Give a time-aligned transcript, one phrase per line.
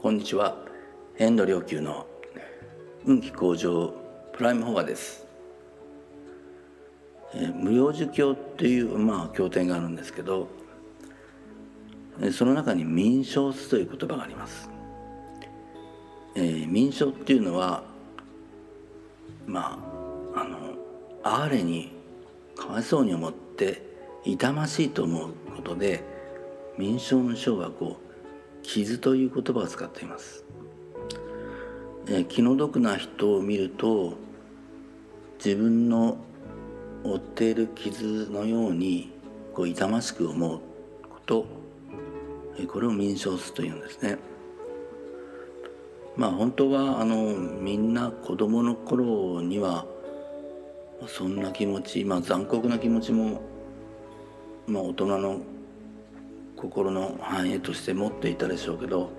[0.00, 0.54] こんにちは。
[1.18, 2.06] 遠藤良久の
[3.04, 3.92] 運気向上
[4.32, 5.26] プライムフォアです、
[7.34, 10.46] えー、無料儒教っていうまあ経典があるんですけど
[12.32, 14.70] その中に民商という言葉があります、
[16.36, 17.82] えー、民商っていうのは
[19.48, 19.80] ま
[20.34, 20.76] ああの
[21.24, 21.90] 哀れに
[22.54, 23.82] かわいそうに思って
[24.24, 26.04] 痛ましいと思うことで
[26.78, 28.07] 民商の章はこう
[28.68, 30.44] 傷という言葉を使っています、
[32.06, 34.12] え、気の毒な人を見ると
[35.42, 36.18] 自分の
[37.02, 39.10] 負っている傷のように
[39.54, 40.58] こう痛ましく思う
[41.08, 41.46] こと
[42.70, 44.18] これを民商すというんですね。
[46.16, 49.86] まあ本当はあのみんな子供の頃には
[51.06, 53.40] そんな気持ち、まあ、残酷な気持ちも、
[54.66, 55.40] まあ、大人の
[56.60, 59.10] 心の繁栄として持っていたでしょうけど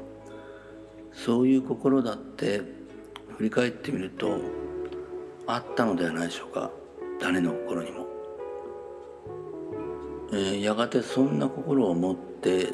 [1.14, 2.62] そういう心だって
[3.38, 4.38] 振り返ってみると
[5.48, 6.70] あったのではないでしょうか
[7.20, 8.08] 誰の心にも。
[10.32, 12.72] えー、やがてそんな心を持って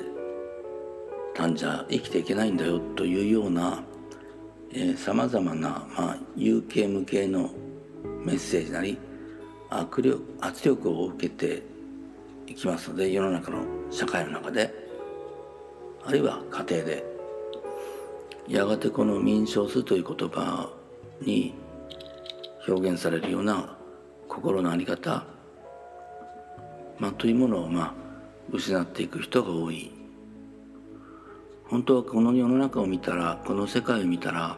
[1.34, 3.84] たんじゃ生きていけないんだよというような
[4.98, 7.50] さまざまな、まあ、有形無形の
[8.26, 8.98] メッセージなり
[9.70, 11.64] 圧力圧力を受けて
[12.48, 14.74] いきますので世の中の社会の中で
[16.06, 17.04] あるいは家庭で
[18.48, 20.70] やがてこの「民商す」という言葉
[21.22, 21.54] に
[22.68, 23.76] 表現されるような
[24.28, 25.26] 心の在り方、
[27.00, 27.94] ま、というものを、まあ、
[28.52, 29.92] 失っていく人が多い。
[31.68, 34.58] 本当はこの世の中を見たらこの世界を見たら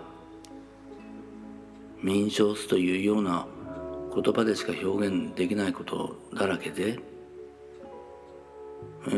[2.04, 3.48] 民商すというような
[4.14, 7.00] 言葉でしか表現できないことだらけで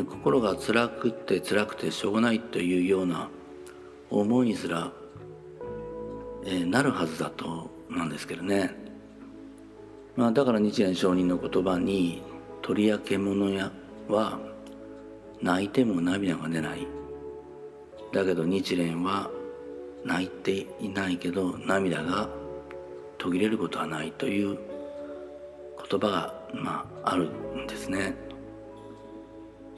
[0.07, 3.29] 心が辛くって辛くてしょうがないというような
[4.09, 4.91] 思いにすら、
[6.45, 8.75] え、なるはずだとなんですけどね、
[10.15, 12.21] まあ、だから日蓮上人の言葉に
[12.61, 13.71] 「鳥や獣や
[14.07, 14.39] は
[15.41, 16.87] 泣いても涙が出ない」
[18.13, 19.29] だけど日蓮は
[20.03, 22.29] 泣いていないけど涙が
[23.17, 24.57] 途切れることはないという
[25.89, 28.28] 言葉が、まあ、あるんですね。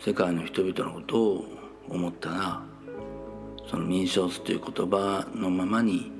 [0.03, 1.45] 世界の人々のことを
[1.87, 2.63] 思ったら
[3.69, 6.11] その民商スという言葉のままに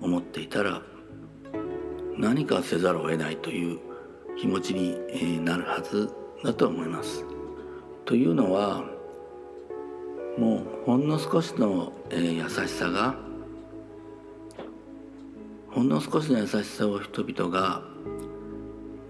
[0.00, 0.82] 思っていたら
[2.18, 3.78] 何かせざるを得ないという
[4.36, 6.12] 気持ちになるはず
[6.42, 7.24] だと思います。
[8.06, 8.82] というのは
[10.36, 13.14] もうほんの少しの、優しさが
[15.70, 17.82] ほんの少しの優しさを人々が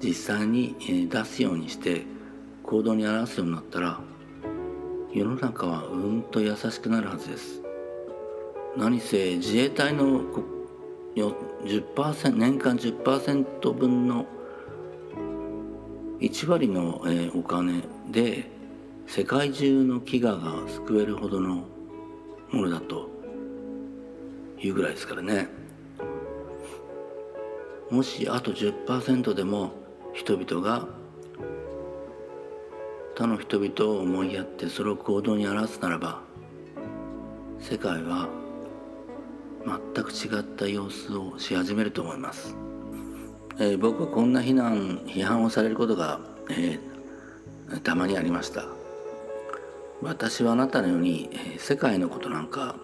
[0.03, 0.77] 実際に
[1.11, 2.05] 出すようにして
[2.73, 4.01] 行動に表すようになったら
[5.13, 7.61] 世の中はうんと優しくなるはずです。
[8.79, 10.23] 何せ自衛隊の
[11.15, 14.25] 10%年間10%分の
[16.21, 17.03] 1割の
[17.35, 18.51] お金で
[19.07, 21.67] 世界中の飢餓が救えるほどの
[22.53, 23.11] ものだと
[24.59, 25.51] いうぐらいですからね。
[27.91, 29.73] もしあと10%でも
[30.15, 31.02] 人々が
[33.15, 36.21] 他の人々を思いやってそれを行動に表すならば
[37.61, 38.29] 世界は
[39.95, 42.57] 全く違った様子をし始めると思います、
[43.59, 46.21] えー、僕はこんな非難批判をされることが、
[46.51, 48.67] えー、たまにありました。
[50.03, 52.75] 私はあなたのように、えー、世界のことなんか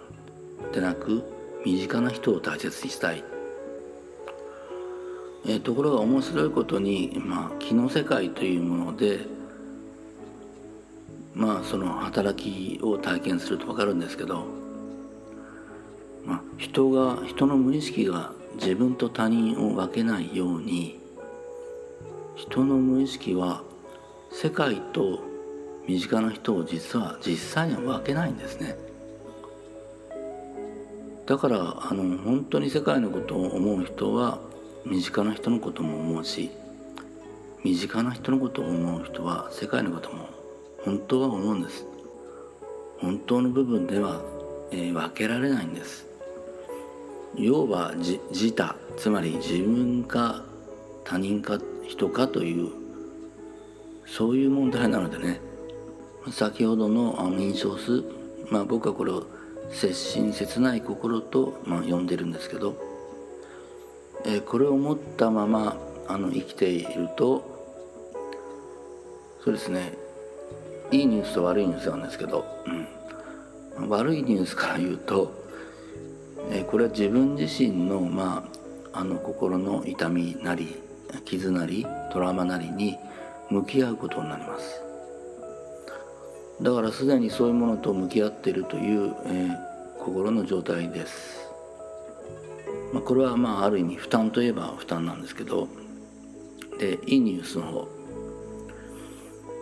[0.72, 1.24] でなく
[1.64, 3.24] 身近な人を大切にしたい。
[5.46, 9.20] えー、ところが面白いことに、まあ、気の世界というもので、
[11.34, 14.46] まあ、その働きを体験すると分かるんですけど、
[16.24, 20.98] まあ、人が人の無意識が自分と他人を分けないように
[22.34, 23.62] 人の無意識は
[24.30, 25.20] 世界と
[25.86, 28.76] 身近な人を実は実際には分けないんですね。
[31.24, 34.38] だからあの本当に世界のことを思う人は
[34.86, 36.50] 身近な人のことも思うし
[37.62, 40.37] 身近な人のことを思う人は世界のことも
[40.84, 41.86] 本当は思うんです。
[43.00, 44.20] 本当の部分では、
[44.70, 46.06] えー、分けられないんです。
[47.36, 50.42] 要は自他つまり自分か
[51.04, 52.70] 他人か人かという
[54.06, 55.40] そういう問題なのでね。
[56.30, 58.04] 先ほどの印象数
[58.50, 59.26] まあ僕はこれを
[59.72, 62.76] 切心切ない心と、まあ、呼んでるんですけど
[64.24, 65.76] えこれを持ったまま
[66.06, 67.56] あの生きていると
[69.44, 69.92] そうですね。
[70.90, 72.44] いいニュースと悪いニュースなんですけど、
[73.76, 75.38] うん、悪いニュースから言うと
[76.50, 78.48] えこれは自分自身の,、ま
[78.92, 80.76] あ、あの心の痛みなり
[81.24, 82.96] 傷なりトラウマなりに
[83.50, 84.82] 向き合うことになります。
[86.60, 89.56] だからすでにそういうものと向き合っているという、えー、
[89.98, 91.48] 心の状態です、
[92.92, 95.68] まあ、これはまあある意味負担といえば負担なんですけど
[96.80, 97.88] でいいニュースの方、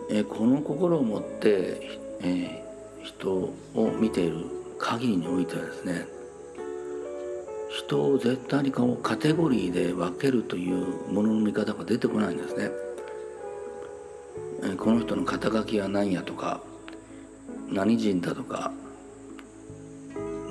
[0.09, 2.63] え、この心を持って、え、
[3.03, 3.53] 人を
[3.99, 4.45] 見ている
[4.77, 6.05] 限りにおいてはですね
[7.69, 12.69] 人を絶対にこうカテゴリーで分けるというものの見方が出てこないんですね。
[14.77, 16.61] この人の肩書きは何やとか
[17.69, 18.71] 何人だとか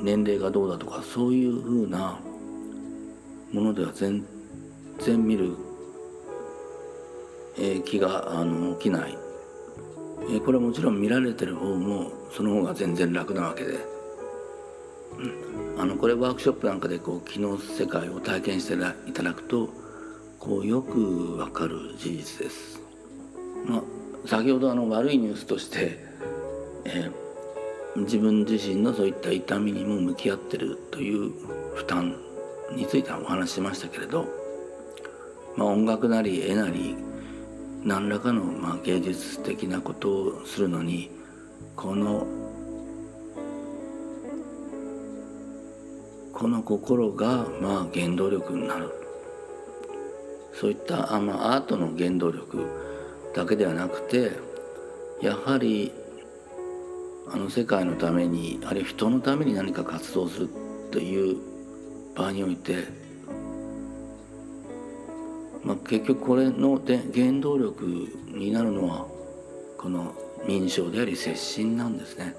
[0.03, 2.21] 年齢がどうだとかそういうふうな
[3.53, 4.25] ものでは全
[5.01, 5.57] 然見る、
[7.59, 9.19] え気があの起きない、
[10.37, 13.79] えこれはもちろん見られてる方もその方が全然楽なわけで、
[15.19, 18.75] うん、あのこれワークショップなんかでこう気の世界を体験して
[19.09, 19.69] いただくと
[20.39, 22.81] こうよくわかる事実です。
[23.67, 23.83] まあ、
[24.27, 26.07] 先ほどあの悪いニュースとして
[26.87, 31.33] えー、自分自身のそういった痛みにも向き合ってるという
[31.75, 32.17] 負担
[32.73, 34.27] についてはお話ししましたけれど、
[35.57, 36.97] まあ、音楽なり絵なり
[37.87, 41.09] 何らかのまあ芸術的なことをするのに
[41.77, 42.27] この
[46.33, 48.91] この心がまあ原動力になる。
[50.53, 52.67] そういったあ、まあ、アートの原動力
[53.35, 54.33] だけではなくて
[55.21, 55.93] やはり
[57.31, 60.49] あの世界のためにあるいは人のために何か活動する
[60.91, 61.37] という
[62.17, 63.06] 場合において、
[65.67, 67.85] まあ、結局これので原動力
[68.29, 69.09] になるのは
[69.77, 70.15] この
[70.47, 72.37] 民症であり接心なんですね。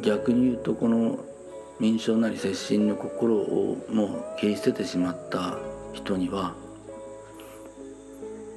[0.00, 1.18] 逆に言うとこの
[1.80, 4.04] 民症なり接心の心をも
[4.36, 5.58] う切り捨ててしまった
[5.92, 6.54] 人には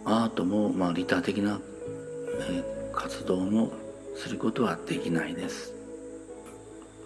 [0.05, 1.59] アートもまあ利他的な、
[2.51, 2.63] え
[2.93, 3.71] 活動も
[4.15, 5.73] することはできないです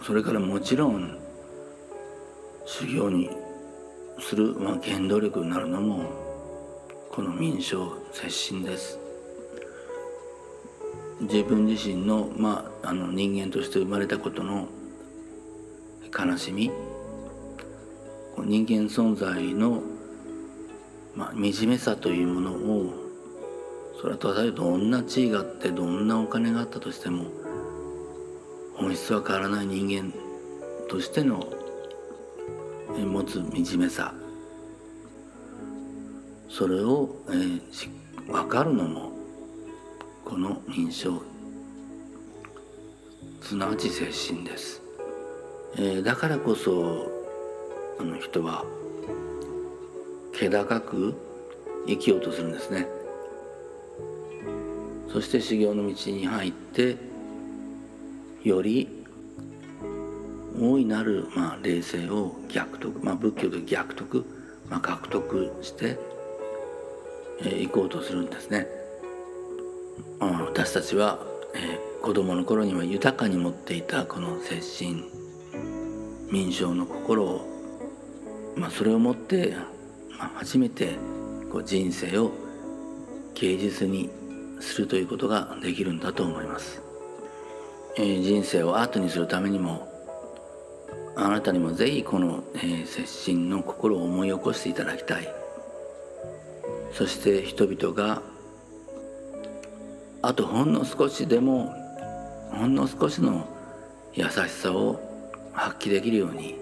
[0.02, 1.18] それからもちろん
[2.66, 3.30] 修行に
[4.20, 6.04] する、まあ、原動力になるのも
[7.10, 7.76] この民生
[8.12, 8.98] 接心です。
[11.20, 14.68] 自分自身の,、まあ、あの人間として生まれたことの
[16.16, 16.70] 悲しみ
[18.38, 19.82] 人間存在の、
[21.16, 22.92] まあ、惨めさというものを
[24.00, 27.24] それはたとえどんな地位があってどんなお金があったとしても
[28.76, 30.12] 本質は変わらない人間
[30.88, 31.44] としての
[33.04, 34.14] 持つ惨めさ。
[36.48, 37.62] それを、えー、
[38.26, 39.12] 分かるのも
[40.24, 41.22] この認証
[43.42, 44.82] すなわち精神です、
[45.76, 47.06] えー、だからこそ
[48.00, 48.64] あの人は
[50.32, 51.14] 気高く
[51.86, 52.86] 生きようとするんですね。
[55.10, 56.96] そして修行の道に入って
[58.44, 58.97] より
[60.60, 64.24] 大いなる、まあ、霊性を逆得、まあ、仏教で逆得、
[64.68, 65.88] まあ、獲得してい、
[67.40, 68.66] えー、こうとするんですね。
[70.20, 71.18] あ私たちは、
[71.54, 75.04] えー、子供の頃には豊かに持っていたこの精神
[76.30, 77.46] 民生の心を、
[78.56, 79.56] まあ、それをもって、
[80.18, 80.96] まあ、初めて
[81.52, 82.32] こう人生を
[83.34, 84.10] 芸術に
[84.60, 86.82] するということができるんだと思います、
[87.96, 89.87] えー、人生をアートにするためにも
[91.20, 95.28] あなたにもぜひこの、えー、接心の心を思い起こしていただきたい。
[96.92, 98.22] そして人々が
[100.22, 101.74] あとほんの少しでも
[102.52, 103.48] ほんの少しの
[104.14, 105.00] 優しさを
[105.52, 106.56] 発揮できるように、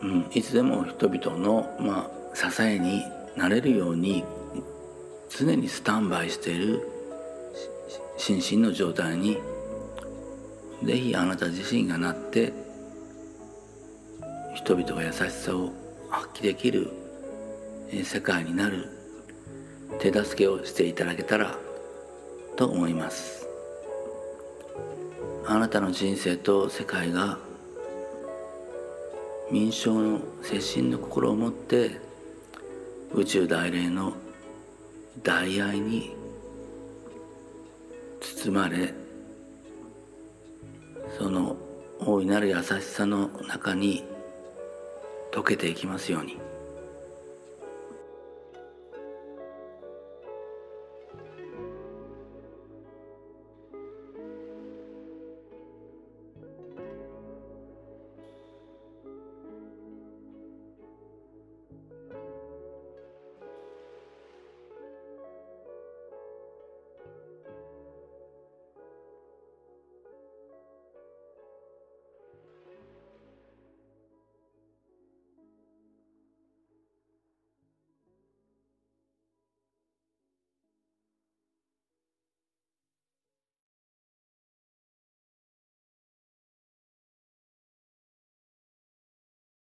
[0.00, 3.02] うん、いつでも人々の、まあ、支えに
[3.36, 4.24] なれるように
[5.28, 6.80] 常にスタンバイしている
[8.16, 9.38] 心身の状態に
[10.84, 12.52] ぜひあなた自身がなって
[14.54, 15.72] 人々が優しさを
[16.10, 16.90] 発揮できる
[18.04, 18.88] 世界になる
[20.00, 21.56] 手助けをしていただけたら
[22.56, 23.46] と思います。
[25.46, 27.38] あなたの人生と世界が
[29.50, 31.90] 民衆の接心の心を持って
[33.12, 34.14] 宇宙大霊の
[35.22, 36.14] 大愛に
[38.20, 38.94] 包まれ
[41.22, 41.56] その
[42.00, 44.02] 大いなる優しさの中に
[45.30, 46.36] 溶けていきますように。